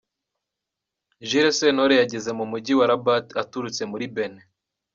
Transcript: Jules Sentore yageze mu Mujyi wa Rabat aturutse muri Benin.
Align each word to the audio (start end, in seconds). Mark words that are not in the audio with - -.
Jules 1.27 1.55
Sentore 1.59 1.95
yageze 2.01 2.29
mu 2.39 2.45
Mujyi 2.51 2.73
wa 2.79 2.85
Rabat 2.91 3.25
aturutse 3.41 3.81
muri 3.91 4.05
Benin. 4.15 4.45